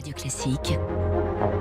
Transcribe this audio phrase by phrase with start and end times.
[0.00, 1.09] Radio Classique.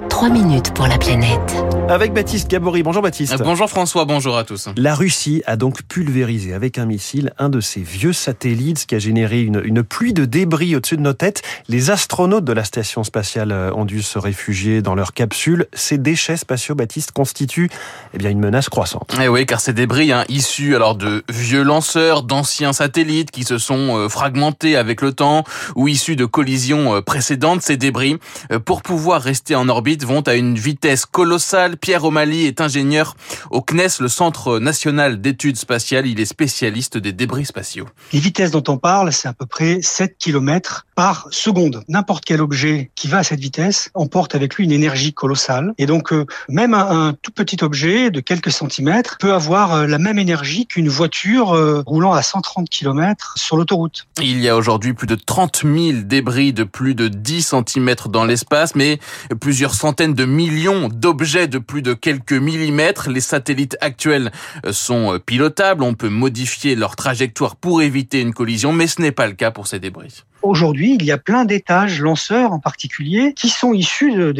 [0.09, 1.55] 3 minutes pour la planète.
[1.87, 2.83] Avec Baptiste Gabory.
[2.83, 3.33] Bonjour Baptiste.
[3.33, 4.67] Euh, bonjour François, bonjour à tous.
[4.75, 8.95] La Russie a donc pulvérisé avec un missile un de ses vieux satellites, ce qui
[8.95, 11.41] a généré une, une pluie de débris au-dessus de nos têtes.
[11.69, 15.67] Les astronautes de la station spatiale euh, ont dû se réfugier dans leur capsule.
[15.73, 17.69] Ces déchets spatiaux, Baptiste, constituent
[18.13, 19.15] eh bien, une menace croissante.
[19.21, 23.57] Eh oui, car ces débris hein, issus alors de vieux lanceurs, d'anciens satellites qui se
[23.57, 28.17] sont euh, fragmentés avec le temps ou issus de collisions précédentes, ces débris,
[28.65, 31.77] pour pouvoir rester en orbite, vont à une vitesse colossale.
[31.77, 33.15] Pierre O'Malley est ingénieur
[33.51, 36.07] au CNES, le Centre national d'études spatiales.
[36.07, 37.87] Il est spécialiste des débris spatiaux.
[38.11, 41.85] Les vitesses dont on parle, c'est à peu près 7 km par seconde.
[41.87, 45.73] N'importe quel objet qui va à cette vitesse emporte avec lui une énergie colossale.
[45.77, 49.97] Et donc, euh, même un, tout petit objet de quelques centimètres peut avoir euh, la
[49.97, 54.07] même énergie qu'une voiture euh, roulant à 130 km sur l'autoroute.
[54.21, 58.25] Il y a aujourd'hui plus de 30 000 débris de plus de 10 cm dans
[58.25, 58.99] l'espace, mais
[59.39, 63.09] plusieurs centaines de millions d'objets de plus de quelques millimètres.
[63.09, 64.33] Les satellites actuels
[64.71, 69.27] sont pilotables, on peut modifier leur trajectoire pour éviter une collision, mais ce n'est pas
[69.27, 70.25] le cas pour ces débris.
[70.41, 74.33] Aujourd'hui, il y a plein d'étages lanceurs en particulier qui sont issus de,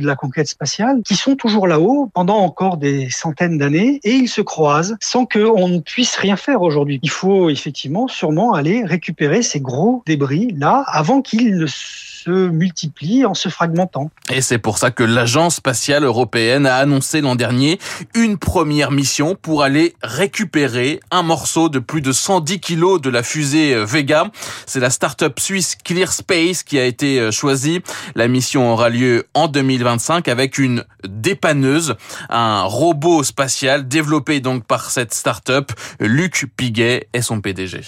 [0.00, 4.42] la conquête spatiale, qui sont toujours là-haut pendant encore des centaines d'années et ils se
[4.42, 7.00] croisent sans qu'on ne puisse rien faire aujourd'hui.
[7.02, 13.24] Il faut effectivement sûrement aller récupérer ces gros débris là avant qu'ils ne se multiplient
[13.24, 14.10] en se fragmentant.
[14.30, 17.78] Et c'est pour ça que l'Agence spatiale européenne a annoncé l'an dernier
[18.14, 23.22] une première mission pour aller récupérer un morceau de plus de 110 kilos de la
[23.22, 24.30] fusée Vega.
[24.66, 27.80] C'est la start-up suisse Clear Space qui a été choisie.
[28.14, 31.96] La mission aura lieu en 2025 avec une dépanneuse,
[32.28, 35.72] un robot spatial développé donc par cette start-up.
[35.98, 37.80] Luc Piguet est son PDG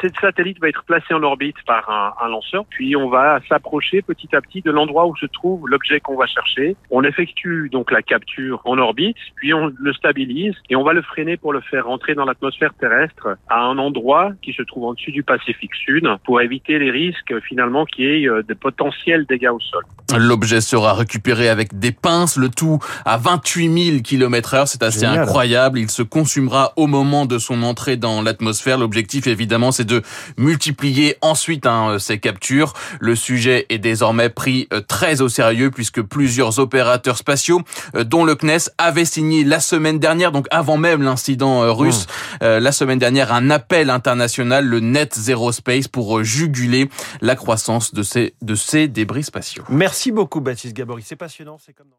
[0.00, 4.28] cette satellite va être placé en orbite par un, lanceur, puis on va s'approcher petit
[4.34, 6.76] à petit de l'endroit où se trouve l'objet qu'on va chercher.
[6.90, 11.02] On effectue donc la capture en orbite, puis on le stabilise et on va le
[11.02, 14.94] freiner pour le faire rentrer dans l'atmosphère terrestre à un endroit qui se trouve en
[14.94, 19.26] dessus du Pacifique Sud pour éviter les risques finalement qu'il y ait euh, de potentiels
[19.26, 19.84] dégâts au sol.
[20.18, 24.68] L'objet sera récupéré avec des pinces, le tout à 28 000 km heure.
[24.68, 25.20] C'est assez Génial.
[25.20, 25.78] incroyable.
[25.78, 28.78] Il se consumera au moment de son entrée dans l'atmosphère.
[28.78, 30.02] L'objectif, évidemment, c'est de
[30.36, 32.72] multiplier ensuite hein, ces captures.
[33.00, 37.62] Le sujet est désormais pris très au sérieux puisque plusieurs opérateurs spatiaux,
[37.94, 42.06] dont le CNES, avaient signé la semaine dernière, donc avant même l'incident russe,
[42.40, 42.46] mmh.
[42.46, 46.88] la semaine dernière, un appel international, le Net Zero Space, pour juguler
[47.20, 49.64] la croissance de ces, de ces débris spatiaux.
[49.68, 51.90] Merci beaucoup Baptiste Gabory, c'est passionnant, c'est comme